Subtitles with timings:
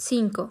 [0.00, 0.50] 5.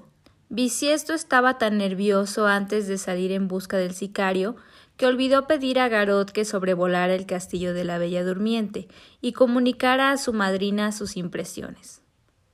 [0.50, 4.56] Bisiesto estaba tan nervioso antes de salir en busca del sicario
[4.96, 8.88] que olvidó pedir a Garot que sobrevolara el castillo de la Bella Durmiente
[9.22, 12.04] y comunicara a su madrina sus impresiones.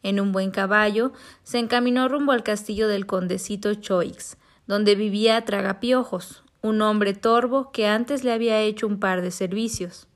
[0.04, 1.12] En un buen caballo,
[1.44, 7.88] se encaminó rumbo al castillo del condecito Choix, donde vivía Tragapiojos, un hombre torvo que
[7.88, 10.08] antes le había hecho un par de servicios.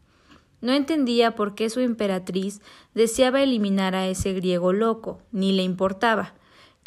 [0.61, 2.61] No entendía por qué su emperatriz
[2.93, 6.35] deseaba eliminar a ese griego loco, ni le importaba.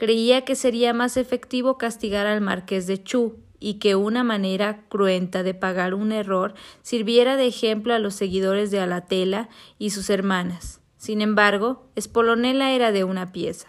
[0.03, 5.45] Creía que sería más efectivo castigar al marqués de Chu, y que una manera cruenta
[5.45, 10.81] de pagar un error sirviera de ejemplo a los seguidores de Alatela y sus hermanas.
[10.97, 13.69] Sin embargo, Espolonela era de una pieza.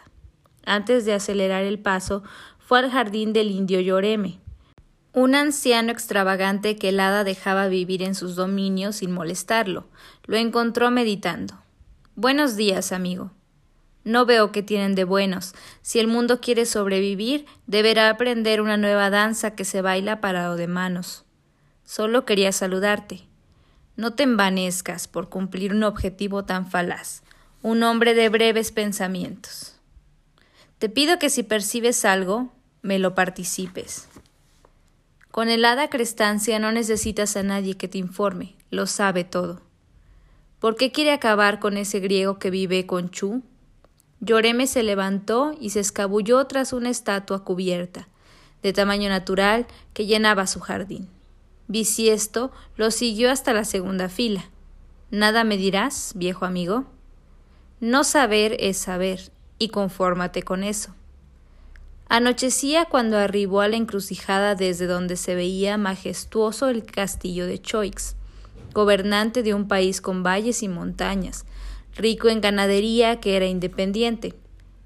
[0.65, 2.23] Antes de acelerar el paso,
[2.57, 4.39] fue al jardín del indio Lloreme,
[5.13, 9.85] un anciano extravagante que el hada dejaba vivir en sus dominios sin molestarlo.
[10.25, 11.61] Lo encontró meditando.
[12.15, 13.29] Buenos días, amigo.
[14.03, 15.53] No veo qué tienen de buenos.
[15.81, 20.67] Si el mundo quiere sobrevivir, deberá aprender una nueva danza que se baila parado de
[20.67, 21.23] manos.
[21.85, 23.21] Solo quería saludarte.
[23.95, 27.21] No te envanezcas por cumplir un objetivo tan falaz,
[27.61, 29.75] un hombre de breves pensamientos.
[30.79, 34.09] Te pido que si percibes algo, me lo participes.
[35.31, 39.61] Con el hada Crestancia no necesitas a nadie que te informe, lo sabe todo.
[40.59, 43.43] ¿Por qué quiere acabar con ese griego que vive con Chu?
[44.25, 48.07] Lloreme se levantó y se escabulló tras una estatua cubierta,
[48.61, 51.09] de tamaño natural, que llenaba su jardín.
[51.67, 54.49] Bisiesto lo siguió hasta la segunda fila.
[55.11, 56.85] ¿Nada me dirás, viejo amigo?
[57.81, 59.29] No saber es saber,
[59.59, 60.95] y confórmate con eso.
[62.07, 68.15] Anochecía cuando arribó a la encrucijada desde donde se veía majestuoso el castillo de Choix,
[68.73, 71.43] gobernante de un país con valles y montañas,
[71.95, 74.33] rico en ganadería que era independiente.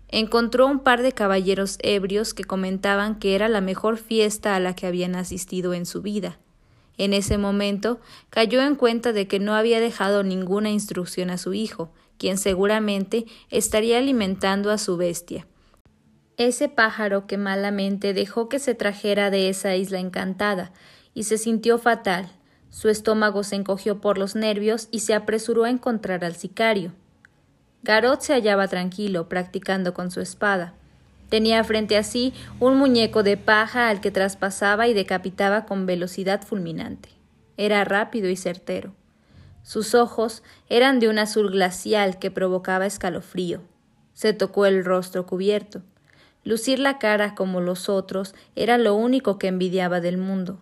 [0.09, 4.75] Encontró un par de caballeros ebrios que comentaban que era la mejor fiesta a la
[4.75, 6.38] que habían asistido en su vida.
[6.97, 7.99] En ese momento
[8.30, 13.26] cayó en cuenta de que no había dejado ninguna instrucción a su hijo, quien seguramente
[13.49, 15.45] estaría alimentando a su bestia.
[16.37, 20.71] Ese pájaro que malamente dejó que se trajera de esa isla encantada,
[21.14, 22.32] y se sintió fatal,
[22.77, 26.92] su estómago se encogió por los nervios y se apresuró a encontrar al sicario.
[27.82, 30.76] Garot se hallaba tranquilo, practicando con su espada.
[31.27, 36.43] Tenía frente a sí un muñeco de paja al que traspasaba y decapitaba con velocidad
[36.43, 37.10] fulminante.
[37.58, 38.94] Era rápido y certero.
[39.64, 43.61] Sus ojos eran de un azul glacial que provocaba escalofrío.
[44.14, 45.82] Se tocó el rostro cubierto.
[46.44, 50.59] Lucir la cara como los otros era lo único que envidiaba del mundo.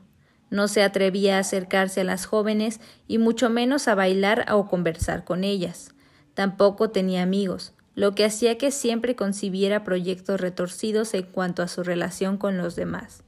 [0.50, 5.24] No se atrevía a acercarse a las jóvenes y mucho menos a bailar o conversar
[5.24, 5.94] con ellas.
[6.34, 11.84] Tampoco tenía amigos, lo que hacía que siempre concibiera proyectos retorcidos en cuanto a su
[11.84, 13.24] relación con los demás.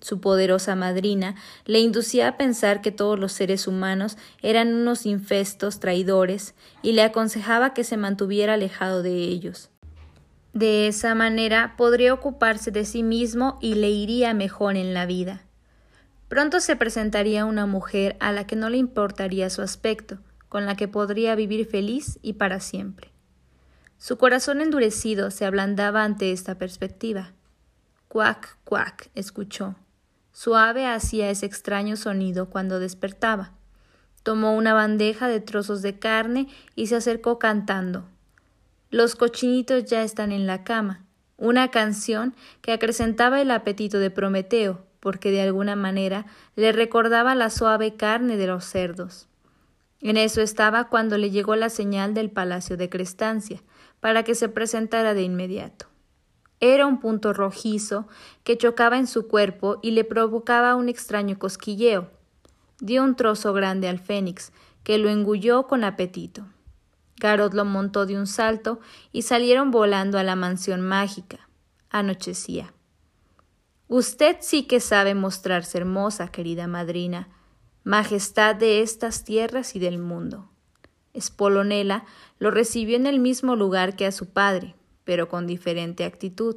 [0.00, 5.80] Su poderosa madrina le inducía a pensar que todos los seres humanos eran unos infestos
[5.80, 9.70] traidores y le aconsejaba que se mantuviera alejado de ellos.
[10.52, 15.47] De esa manera podría ocuparse de sí mismo y le iría mejor en la vida.
[16.28, 20.18] Pronto se presentaría una mujer a la que no le importaría su aspecto,
[20.48, 23.10] con la que podría vivir feliz y para siempre.
[23.96, 27.32] Su corazón endurecido se ablandaba ante esta perspectiva.
[28.08, 29.74] Cuac, cuac, escuchó.
[30.32, 33.52] Suave hacía ese extraño sonido cuando despertaba.
[34.22, 38.06] Tomó una bandeja de trozos de carne y se acercó cantando.
[38.90, 41.04] Los cochinitos ya están en la cama,
[41.36, 46.26] una canción que acrecentaba el apetito de Prometeo, porque de alguna manera
[46.56, 49.28] le recordaba la suave carne de los cerdos.
[50.00, 53.62] En eso estaba cuando le llegó la señal del palacio de Crestancia,
[54.00, 55.86] para que se presentara de inmediato.
[56.60, 58.08] Era un punto rojizo
[58.44, 62.10] que chocaba en su cuerpo y le provocaba un extraño cosquilleo.
[62.80, 66.46] Dio un trozo grande al fénix, que lo engulló con apetito.
[67.20, 68.80] Garot lo montó de un salto
[69.12, 71.48] y salieron volando a la mansión mágica.
[71.90, 72.72] Anochecía.
[73.88, 77.28] Usted sí que sabe mostrarse hermosa, querida madrina,
[77.84, 80.50] majestad de estas tierras y del mundo.
[81.14, 82.04] Espolonela
[82.38, 84.74] lo recibió en el mismo lugar que a su padre,
[85.04, 86.56] pero con diferente actitud.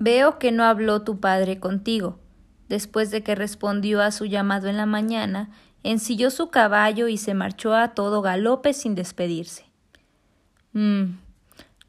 [0.00, 2.18] Veo que no habló tu padre contigo.
[2.68, 5.50] Después de que respondió a su llamado en la mañana,
[5.84, 9.66] ensilló su caballo y se marchó a todo galope sin despedirse.
[10.72, 11.16] Mm,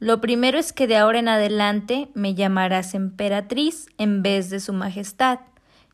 [0.01, 4.73] lo primero es que de ahora en adelante me llamarás emperatriz en vez de su
[4.73, 5.41] majestad.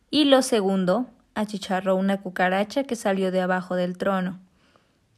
[0.10, 4.40] Y lo segundo, achicharró una cucaracha que salió de abajo del trono.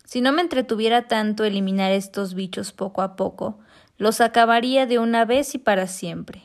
[0.06, 3.60] Si no me entretuviera tanto eliminar estos bichos poco a poco,
[4.00, 6.42] Los acabaría de una vez y para siempre.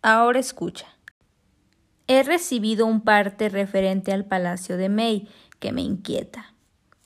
[0.00, 0.86] Ahora escucha.
[2.06, 5.26] He recibido un parte referente al palacio de May
[5.58, 6.54] que me inquieta.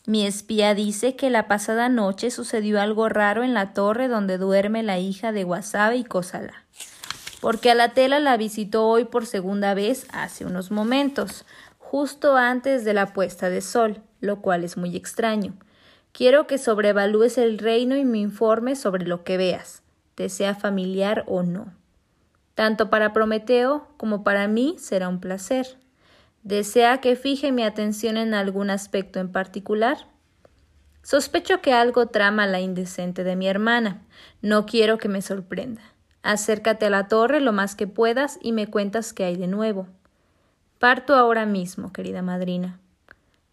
[0.04, 4.82] Mi espía dice que la pasada noche sucedió algo raro en la torre donde duerme
[4.82, 6.64] la hija de Wasabe y Kosala.
[7.40, 11.44] Porque a la tela la visitó hoy por segunda vez hace unos momentos,
[11.78, 15.54] justo antes de la puesta de sol, lo cual es muy extraño.
[16.12, 19.82] Quiero que sobrevalúes el reino y me informes sobre lo que veas,
[20.16, 21.72] te sea familiar o no.
[22.54, 25.78] Tanto para Prometeo como para mí será un placer.
[26.42, 30.08] ¿Desea que fije mi atención en algún aspecto en particular?
[31.04, 34.02] Sospecho que algo trama la indecente de mi hermana.
[34.40, 35.82] No quiero que me sorprenda.
[36.22, 39.86] Acércate a la torre lo más que puedas y me cuentas qué hay de nuevo.
[40.80, 42.80] Parto ahora mismo, querida madrina.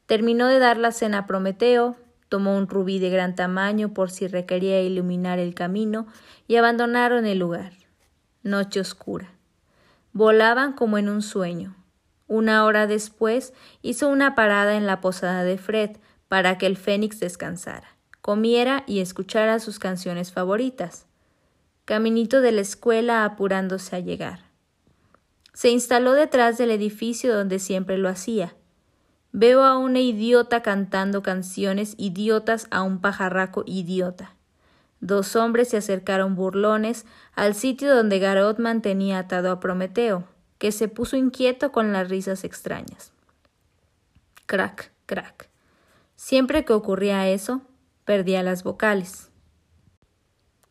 [0.07, 1.95] Terminó de dar la cena a Prometeo,
[2.27, 6.07] tomó un rubí de gran tamaño por si requería iluminar el camino
[6.47, 7.73] y abandonaron el lugar.
[8.41, 9.29] Noche oscura.
[10.11, 11.75] Volaban como en un sueño.
[12.29, 15.97] Una hora después hizo una parada en la posada de Fred
[16.29, 21.07] para que el fénix descansara, comiera y escuchara sus canciones favoritas.
[21.83, 24.45] Caminito de la escuela apurándose a llegar.
[25.53, 28.53] Se instaló detrás del edificio donde siempre lo hacía,
[29.31, 34.33] Veo a una idiota cantando canciones idiotas a un pajarraco idiota.
[35.01, 37.05] Dos hombres se acercaron burlones
[37.35, 40.23] al sitio donde Garot mantenía atado a Prometeo,
[40.59, 43.11] que se puso inquieto con las risas extrañas.
[44.45, 45.49] Crack, crack.
[46.15, 47.61] Siempre que ocurría eso,
[48.05, 49.31] perdía las vocales.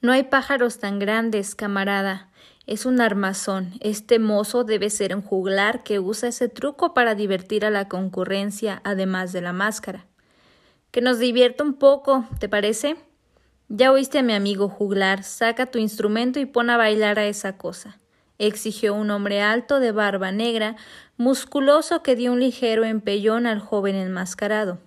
[0.00, 2.30] No hay pájaros tan grandes, camarada,
[2.68, 3.72] es un armazón.
[3.80, 8.82] Este mozo debe ser un juglar que usa ese truco para divertir a la concurrencia,
[8.84, 10.06] además de la máscara.
[10.90, 12.96] Que nos divierta un poco, ¿te parece?
[13.68, 17.56] Ya oíste a mi amigo juglar, saca tu instrumento y pon a bailar a esa
[17.56, 17.98] cosa.
[18.38, 20.76] Exigió un hombre alto de barba negra,
[21.16, 24.78] musculoso que dio un ligero empellón al joven enmascarado.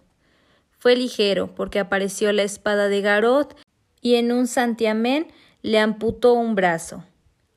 [0.79, 3.55] Fue ligero, porque apareció la espada de Garot
[4.01, 5.27] y en un santiamén
[5.61, 7.03] le amputó un brazo.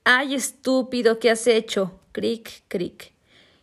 [0.05, 1.19] ¡Ay, estúpido!
[1.19, 1.99] ¿Qué has hecho?
[2.13, 3.15] Cric, cric.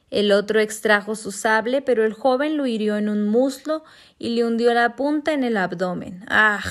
[0.10, 3.84] El otro extrajo su sable, pero el joven lo hirió en un muslo
[4.18, 6.26] y le hundió la punta en el abdomen.
[6.28, 6.64] ¡Ah!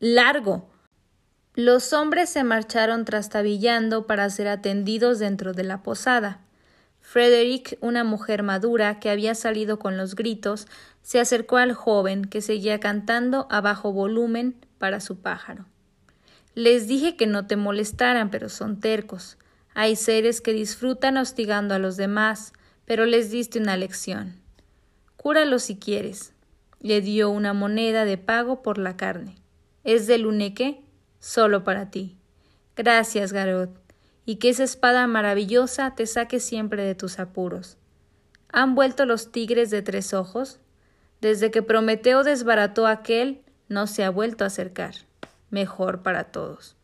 [0.00, 0.69] ¡Largo!
[1.54, 6.40] Los hombres se marcharon trastabillando para ser atendidos dentro de la posada.
[7.00, 10.68] Frederick, una mujer madura que había salido con los gritos,
[11.02, 15.66] se acercó al joven que seguía cantando a bajo volumen para su pájaro.
[16.54, 19.36] Les dije que no te molestaran, pero son tercos.
[19.74, 22.52] Hay seres que disfrutan hostigando a los demás,
[22.84, 24.36] pero les diste una lección.
[25.16, 26.32] Cúralo si quieres.
[26.80, 29.36] Le dio una moneda de pago por la carne.
[29.84, 30.82] Es del uneque,
[31.20, 32.16] solo para ti.
[32.76, 33.70] Gracias, Garot,
[34.26, 37.76] y que esa espada maravillosa te saque siempre de tus apuros.
[38.50, 40.58] ¿Han vuelto los tigres de tres ojos?
[41.20, 44.94] Desde que Prometeo desbarató aquel, no se ha vuelto a acercar
[45.50, 46.76] mejor para todos.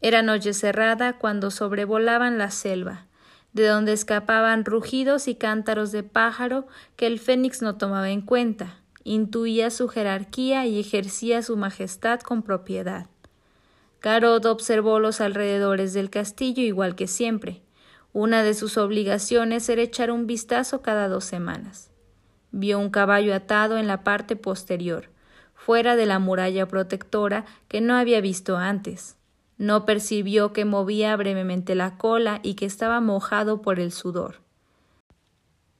[0.00, 3.06] Era noche cerrada cuando sobrevolaban la selva,
[3.52, 6.66] de donde escapaban rugidos y cántaros de pájaro
[6.96, 12.42] que el fénix no tomaba en cuenta, intuía su jerarquía y ejercía su majestad con
[12.42, 13.06] propiedad.
[14.00, 17.62] Carod observó los alrededores del castillo igual que siempre.
[18.12, 21.90] Una de sus obligaciones era echar un vistazo cada dos semanas.
[22.50, 25.10] Vio un caballo atado en la parte posterior,
[25.54, 29.16] fuera de la muralla protectora que no había visto antes.
[29.58, 34.36] No percibió que movía brevemente la cola y que estaba mojado por el sudor.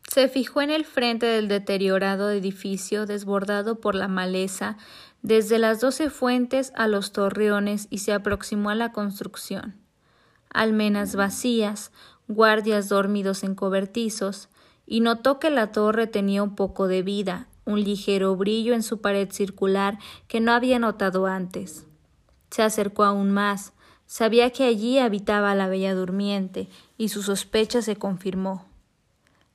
[0.09, 4.77] Se fijó en el frente del deteriorado edificio desbordado por la maleza
[5.23, 9.77] desde las doce fuentes a los torreones y se aproximó a la construcción.
[10.53, 11.93] Almenas vacías,
[12.29, 14.49] guardias dormidos en cobertizos,
[14.87, 19.03] y notó que la torre tenía un poco de vida, un ligero brillo en su
[19.03, 19.99] pared circular
[20.29, 21.85] que no había notado antes.
[22.51, 23.75] Se acercó aún más.
[24.07, 28.68] Sabía que allí habitaba la bella durmiente, y su sospecha se confirmó.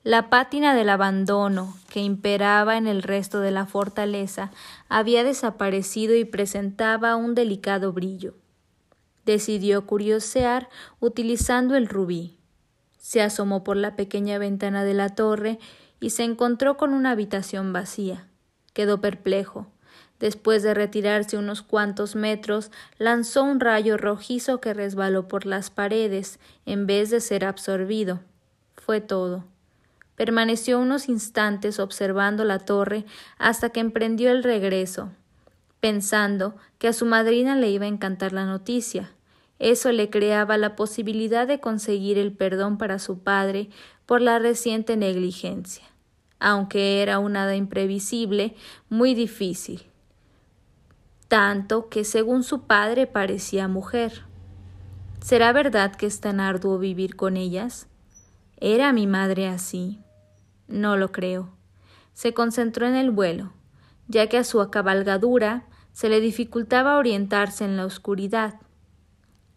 [0.03, 4.51] La pátina del abandono que imperaba en el resto de la fortaleza
[4.89, 8.33] había desaparecido y presentaba un delicado brillo.
[9.25, 10.67] Decidió curiosear
[10.99, 12.37] utilizando el rubí.
[12.97, 15.57] Se asomó por la pequeña ventana de la torre
[16.01, 18.27] y se encontró con una habitación vacía.
[18.73, 19.67] Quedó perplejo.
[20.19, 26.39] Después de retirarse unos cuantos metros, lanzó un rayo rojizo que resbaló por las paredes,
[26.65, 28.19] en vez de ser absorbido.
[28.75, 29.45] Fue todo.
[30.15, 33.05] Permaneció unos instantes observando la torre
[33.37, 35.11] hasta que emprendió el regreso,
[35.79, 39.11] pensando que a su madrina le iba a encantar la noticia,
[39.59, 43.69] Eso le creaba la posibilidad de conseguir el perdón para su padre
[44.05, 45.85] por la reciente negligencia,
[46.39, 48.55] aunque era un hada imprevisible,
[48.89, 49.83] muy difícil,
[51.29, 54.23] tanto que según su padre parecía mujer.
[55.21, 57.87] ¿Será verdad que es tan arduo vivir con ellas?
[58.57, 60.02] ¿Era mi madre así?
[60.73, 61.49] No lo creo.
[62.13, 63.53] Se concentró en el vuelo,
[64.07, 68.55] ya que a su cabalgadura se le dificultaba orientarse en la oscuridad.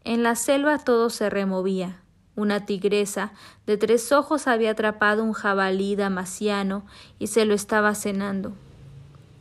[0.05, 2.03] En la selva todo se removía.
[2.35, 3.33] Una tigresa
[3.65, 6.85] de tres ojos había atrapado un jabalí damasiano
[7.19, 8.53] y se lo estaba cenando.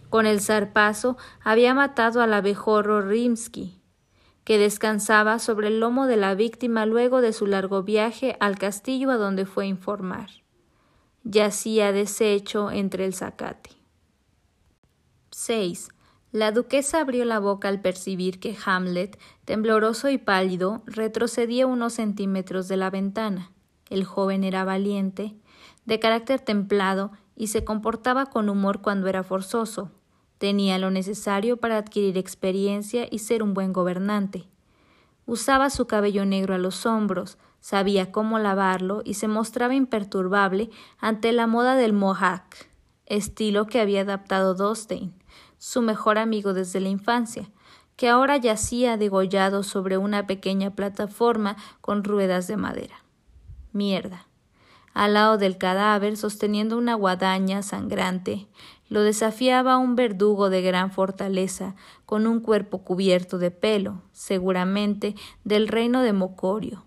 [0.10, 3.82] Con el zarpazo había matado al abejorro Rimsky,
[4.46, 9.12] que descansaba sobre el lomo de la víctima luego de su largo viaje al castillo
[9.12, 10.45] a donde fue a informar.
[11.26, 13.72] Yacía deshecho entre el zacate.
[15.32, 15.90] 6.
[16.32, 22.68] La duquesa abrió la boca al percibir que Hamlet, tembloroso y pálido, retrocedía unos centímetros
[22.68, 23.52] de la ventana.
[23.90, 25.36] El joven era valiente,
[25.86, 29.92] de carácter templado y se comportaba con humor cuando era forzoso,
[30.38, 34.48] Tenía lo necesario para adquirir experiencia y ser un buen gobernante.
[35.26, 40.70] Usaba su cabello negro a los hombros, sabía cómo lavarlo y se mostraba imperturbable
[41.00, 42.44] ante la moda del mohawk,
[43.08, 45.16] estilo que había adaptado Dostein,
[45.58, 47.50] su mejor amigo desde la infancia,
[47.96, 53.04] que ahora yacía degollado sobre una pequeña plataforma con ruedas de madera.
[53.72, 54.28] Mierda.
[54.94, 58.48] Al lado del cadáver, sosteniendo una guadaña sangrante,
[58.90, 61.74] lo desafiaba un verdugo de gran fortaleza,
[62.06, 66.85] con un cuerpo cubierto de pelo, seguramente del reino de Mocorio,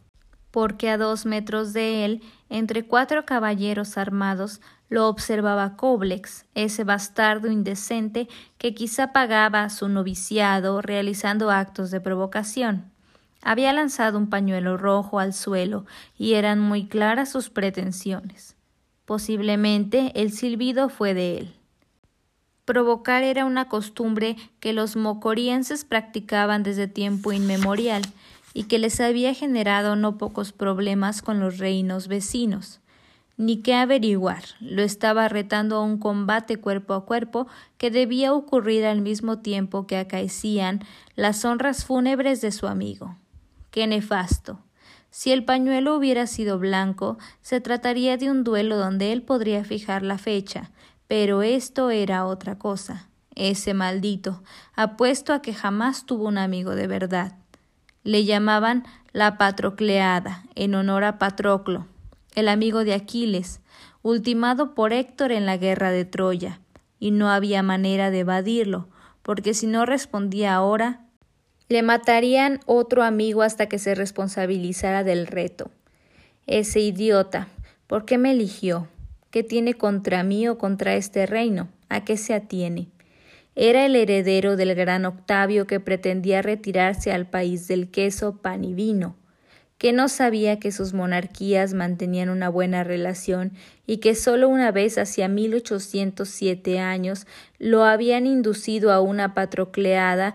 [0.58, 7.48] porque a dos metros de él, entre cuatro caballeros armados, lo observaba Coblex, ese bastardo
[7.48, 8.26] indecente
[8.58, 12.90] que quizá pagaba su noviciado realizando actos de provocación.
[13.40, 15.86] Había lanzado un pañuelo rojo al suelo
[16.18, 18.56] y eran muy claras sus pretensiones.
[19.04, 21.54] Posiblemente el silbido fue de él.
[22.64, 28.02] Provocar era una costumbre que los mocorienses practicaban desde tiempo inmemorial
[28.58, 32.80] y que les había generado no pocos problemas con los reinos vecinos.
[33.36, 37.46] Ni qué averiguar, lo estaba retando a un combate cuerpo a cuerpo
[37.76, 40.80] que debía ocurrir al mismo tiempo que acaecían
[41.14, 43.14] las honras fúnebres de su amigo.
[43.70, 44.58] Qué nefasto.
[45.12, 50.02] Si el pañuelo hubiera sido blanco, se trataría de un duelo donde él podría fijar
[50.02, 50.72] la fecha,
[51.06, 53.08] pero esto era otra cosa.
[53.36, 54.42] Ese maldito,
[54.74, 57.36] apuesto a que jamás tuvo un amigo de verdad.
[58.08, 61.86] Le llamaban la Patrocleada, en honor a Patroclo,
[62.34, 63.60] el amigo de Aquiles,
[64.00, 66.58] ultimado por Héctor en la guerra de Troya,
[66.98, 68.88] y no había manera de evadirlo,
[69.20, 71.04] porque si no respondía ahora,
[71.68, 75.70] le matarían otro amigo hasta que se responsabilizara del reto.
[76.46, 77.48] Ese idiota,
[77.86, 78.88] ¿por qué me eligió?
[79.30, 81.68] ¿Qué tiene contra mí o contra este reino?
[81.90, 82.88] ¿A qué se atiene?
[83.60, 88.72] Era el heredero del gran Octavio que pretendía retirarse al país del queso, pan y
[88.72, 89.16] vino,
[89.78, 93.50] que no sabía que sus monarquías mantenían una buena relación
[93.84, 97.26] y que sólo una vez hacia 1807 años
[97.58, 100.34] lo habían inducido a una patrocleada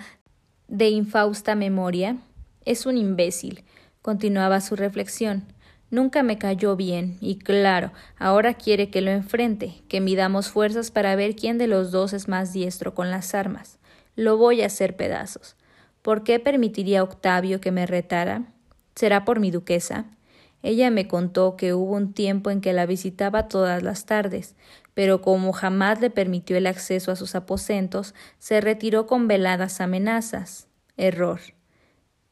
[0.68, 2.18] de infausta memoria.
[2.66, 3.64] Es un imbécil,
[4.02, 5.46] continuaba su reflexión.
[5.94, 11.16] Nunca me cayó bien, y claro, ahora quiere que lo enfrente, que midamos fuerzas para
[11.16, 13.78] ver quién de los dos es más diestro con las armas.
[14.16, 15.56] Lo voy a hacer pedazos.
[16.02, 18.42] ¿Por qué permitiría Octavio que me retara?
[18.96, 20.06] ¿Será por mi duquesa?
[20.64, 24.56] Ella me contó que hubo un tiempo en que la visitaba todas las tardes,
[24.96, 30.68] pero como jamás le permitió el acceso a sus aposentos, se retiró con veladas amenazas.
[30.98, 31.40] Error.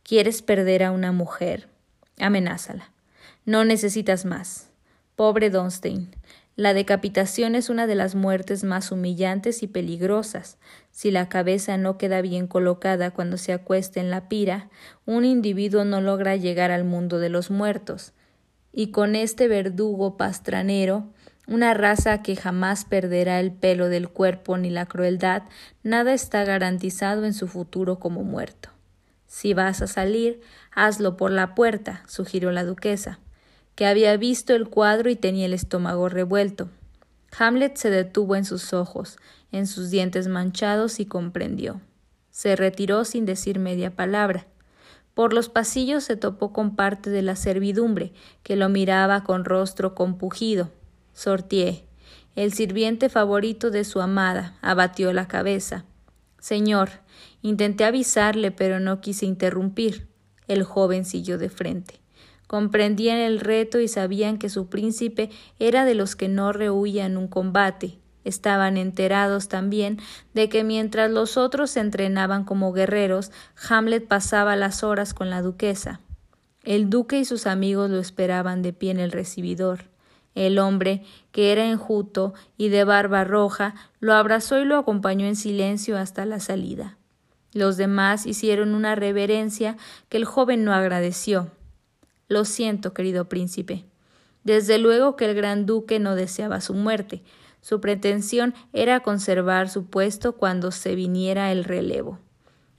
[0.02, 1.68] ¿Quieres perder a una mujer?
[2.20, 2.92] Amenázala.
[3.46, 4.70] No necesitas más.
[5.16, 6.12] Pobre Donstein.
[6.56, 10.60] La decapitación es una de las muertes más humillantes y peligrosas.
[10.92, 14.70] Si la cabeza no queda bien colocada cuando se acuesta en la pira,
[15.08, 18.14] un individuo no logra llegar al mundo de los muertos.
[18.72, 21.10] Y con este verdugo pastranero,
[21.48, 25.44] una raza que jamás perderá el pelo del cuerpo ni la crueldad,
[25.82, 28.70] nada está garantizado en su futuro como muerto.
[29.26, 33.20] Si vas a salir, hazlo por la puerta, sugirió la duquesa
[33.76, 36.70] que había visto el cuadro y tenía el estómago revuelto.
[37.38, 39.18] Hamlet se detuvo en sus ojos,
[39.52, 41.82] en sus dientes manchados y comprendió.
[42.30, 44.48] Se retiró sin decir media palabra.
[45.14, 48.14] Por los pasillos se topó con parte de la servidumbre,
[48.44, 50.70] que lo miraba con rostro compugido.
[51.14, 51.86] Sortié,
[52.36, 55.84] el sirviente favorito de su amada, abatió la cabeza.
[56.40, 56.90] Señor,
[57.42, 60.08] intenté avisarle, pero no quise interrumpir.
[60.48, 62.01] El joven siguió de frente.
[62.52, 67.30] Comprendían el reto y sabían que su príncipe era de los que no rehuían un
[67.30, 67.98] combate.
[68.26, 70.00] Estaban enterados también
[70.34, 73.32] de que mientras los otros se entrenaban como guerreros,
[73.70, 76.02] Hamlet pasaba las horas con la duquesa.
[76.66, 79.86] El duque y sus amigos lo esperaban de pie en el recibidor.
[80.36, 85.38] El hombre, que era enjuto y de barba roja, lo abrazó y lo acompañó en
[85.38, 86.98] silencio hasta la salida.
[87.54, 89.78] Los demás hicieron una reverencia
[90.10, 91.50] que el joven no agradeció.
[92.32, 93.84] Lo siento, querido príncipe.
[94.46, 97.24] Desde luego que el gran duque no deseaba su muerte.
[97.60, 102.20] Su pretensión era conservar su puesto cuando se viniera el relevo.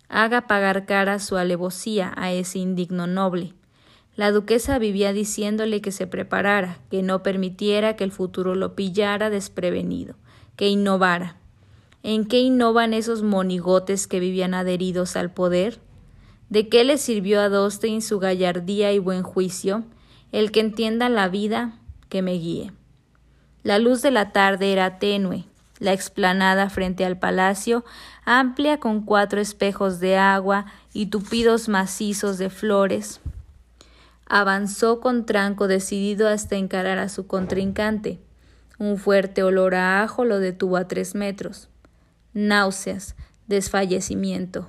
[0.08, 3.52] Haga pagar cara su alevosía a ese indigno noble.
[4.16, 9.28] La duquesa vivía diciéndole que se preparara, que no permitiera que el futuro lo pillara
[9.28, 10.14] desprevenido,
[10.56, 11.36] que innovara.
[12.02, 15.78] ¿En qué innovan esos monigotes que vivían adheridos al poder?
[16.52, 19.84] ¿De qué le sirvió a Dostin su gallardía y buen juicio?
[20.32, 21.78] El que entienda la vida,
[22.10, 22.72] que me guíe.
[23.62, 25.46] La luz de la tarde era tenue,
[25.78, 27.86] la explanada frente al palacio,
[28.26, 33.22] amplia con cuatro espejos de agua y tupidos macizos de flores.
[34.26, 38.18] Avanzó con tranco decidido hasta encarar a su contrincante.
[38.78, 41.70] Un fuerte olor a ajo lo detuvo a tres metros.
[42.34, 43.16] Náuseas,
[43.46, 44.68] desfallecimiento.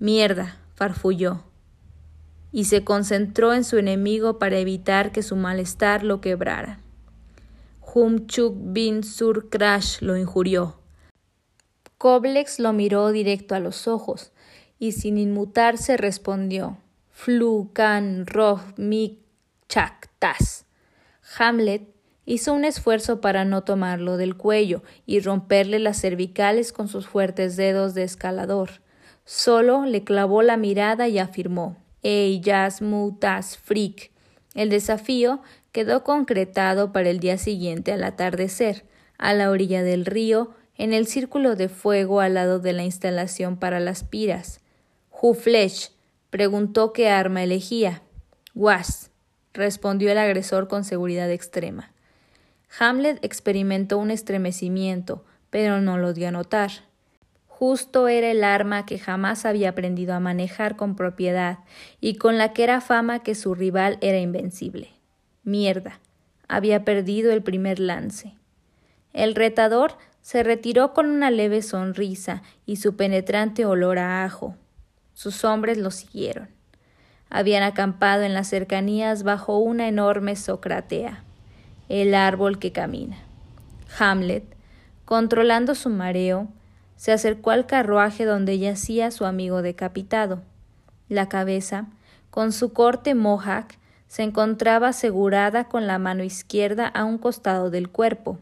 [0.00, 1.44] Mierda, farfulló,
[2.52, 6.80] y se concentró en su enemigo para evitar que su malestar lo quebrara.
[7.80, 10.78] Humchuk bin Sur Crash lo injurió.
[11.98, 14.32] Koblex lo miró directo a los ojos
[14.78, 16.78] y sin inmutarse respondió:
[17.10, 19.22] Flu kan roh mi
[19.68, 20.66] chak tas.
[21.38, 21.88] Hamlet
[22.26, 27.56] hizo un esfuerzo para no tomarlo del cuello y romperle las cervicales con sus fuertes
[27.56, 28.83] dedos de escalador.
[29.24, 32.42] Solo le clavó la mirada y afirmó Ey,
[32.80, 34.10] mutas freak.
[34.54, 35.40] El desafío
[35.72, 38.84] quedó concretado para el día siguiente al atardecer,
[39.18, 43.56] a la orilla del río, en el círculo de fuego al lado de la instalación
[43.56, 44.60] para las piras.
[45.10, 45.90] Huflesh
[46.30, 48.02] preguntó qué arma elegía.
[48.54, 49.10] Was,
[49.52, 51.92] respondió el agresor con seguridad extrema.
[52.78, 56.70] Hamlet experimentó un estremecimiento, pero no lo dio a notar.
[57.56, 61.60] Justo era el arma que jamás había aprendido a manejar con propiedad
[62.00, 64.90] y con la que era fama que su rival era invencible.
[65.44, 66.00] Mierda.
[66.48, 68.34] Había perdido el primer lance.
[69.12, 74.56] El retador se retiró con una leve sonrisa y su penetrante olor a ajo.
[75.12, 76.48] Sus hombres lo siguieron.
[77.30, 81.22] Habían acampado en las cercanías bajo una enorme socratea,
[81.88, 83.18] el árbol que camina.
[83.96, 84.42] Hamlet,
[85.04, 86.48] controlando su mareo,
[86.96, 90.42] se acercó al carruaje donde yacía su amigo decapitado.
[91.08, 91.88] La cabeza,
[92.30, 93.68] con su corte mohawk,
[94.06, 98.38] se encontraba asegurada con la mano izquierda a un costado del cuerpo.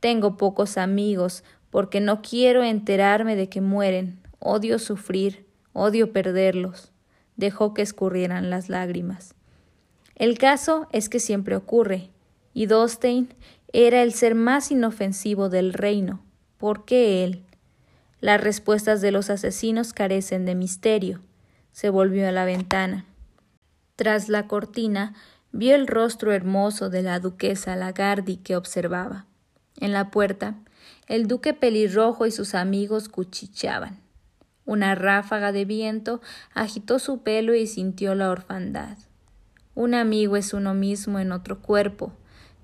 [0.00, 4.20] Tengo pocos amigos, porque no quiero enterarme de que mueren.
[4.38, 6.92] Odio sufrir, odio perderlos.
[7.36, 9.34] Dejó que escurrieran las lágrimas.
[10.14, 12.10] El caso es que siempre ocurre,
[12.54, 13.34] y Dostein
[13.72, 16.20] era el ser más inofensivo del reino.
[16.56, 17.45] ¿Por qué él?
[18.20, 21.20] Las respuestas de los asesinos carecen de misterio.
[21.72, 23.04] Se volvió a la ventana.
[23.94, 25.14] Tras la cortina
[25.52, 29.26] vio el rostro hermoso de la duquesa Lagardi que observaba.
[29.78, 30.54] En la puerta,
[31.08, 34.00] el duque pelirrojo y sus amigos cuchicheaban.
[34.64, 36.22] Una ráfaga de viento
[36.54, 38.96] agitó su pelo y sintió la orfandad.
[39.74, 42.12] Un amigo es uno mismo en otro cuerpo.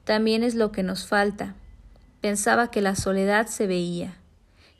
[0.04, 1.54] También es lo que nos falta.
[2.22, 4.16] Pensaba que la soledad se veía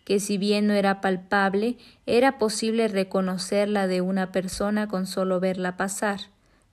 [0.05, 5.77] que si bien no era palpable, era posible reconocerla de una persona con solo verla
[5.77, 6.21] pasar,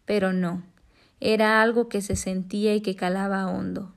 [0.06, 0.64] pero no,
[1.20, 3.94] era algo que se sentía y que calaba hondo.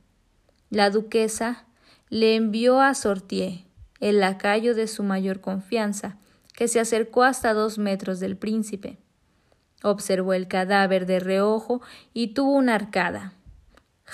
[0.71, 1.65] La duquesa
[2.09, 3.65] le envió a Sortier,
[4.01, 6.19] el lacayo de su mayor confianza,
[6.55, 8.99] que se acercó hasta dos metros del príncipe.
[9.83, 11.81] Observó el cadáver de reojo
[12.13, 13.33] y tuvo una arcada.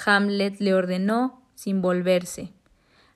[0.07, 2.53] Hamlet le ordenó, sin volverse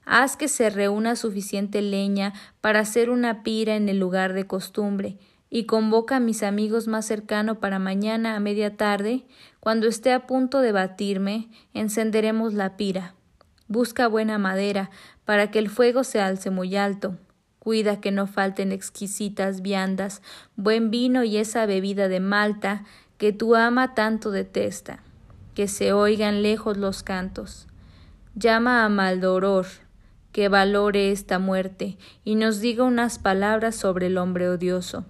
[0.05, 5.19] Haz que se reúna suficiente leña para hacer una pira en el lugar de costumbre,
[5.55, 9.27] y convoca a mis amigos más cercanos para mañana a media tarde,
[9.61, 13.15] cuando esté a punto de batirme, encenderemos la pira.
[13.69, 14.91] Busca buena madera,
[15.27, 17.19] para que el fuego se alce muy alto.
[17.59, 20.21] Cuida que no falten exquisitas viandas,
[20.57, 22.85] buen vino y esa bebida de Malta
[23.19, 25.03] que tu ama tanto detesta.
[25.55, 27.69] Que se oigan lejos los cantos.
[28.35, 29.67] Llama a Maldoror,
[30.33, 35.05] que valore esta muerte y nos diga unas palabras sobre el hombre odioso.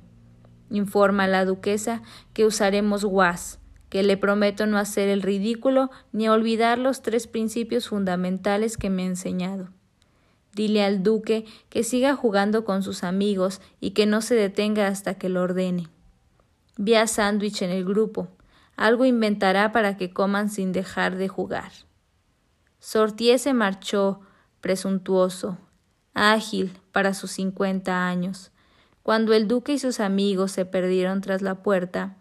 [0.68, 6.28] Informa a la duquesa que usaremos guas, que le prometo no hacer el ridículo ni
[6.28, 9.68] olvidar los tres principios fundamentales que me ha enseñado.
[10.54, 15.14] Dile al duque que siga jugando con sus amigos y que no se detenga hasta
[15.14, 15.88] que lo ordene.
[16.76, 18.28] Vi a Sandwich en el grupo.
[18.76, 21.70] Algo inventará para que coman sin dejar de jugar.
[22.80, 24.20] Sortier se marchó,
[24.62, 25.59] presuntuoso,
[26.14, 28.51] ágil para sus cincuenta años.
[29.03, 32.16] Cuando el duque y sus amigos se perdieron tras la puerta,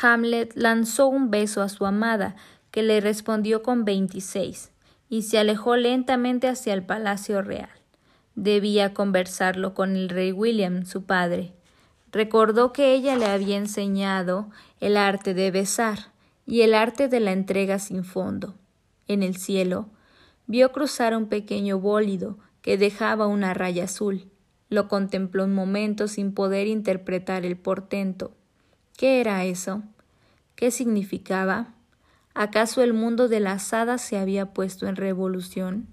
[0.00, 2.36] Hamlet lanzó un beso a su amada,
[2.70, 4.70] que le respondió con veintiséis,
[5.08, 7.70] y se alejó lentamente hacia el palacio real.
[8.34, 11.54] Debía conversarlo con el rey William, su padre.
[12.12, 16.12] Recordó que ella le había enseñado el arte de besar
[16.46, 18.54] y el arte de la entrega sin fondo.
[19.06, 19.88] En el cielo
[20.48, 24.28] vio cruzar un pequeño bólido que dejaba una raya azul.
[24.68, 28.32] Lo contempló un momento sin poder interpretar el portento.
[28.96, 29.82] ¿Qué era eso?
[30.56, 31.74] ¿Qué significaba?
[32.34, 35.86] ¿Acaso el mundo de las hadas se había puesto en revolución?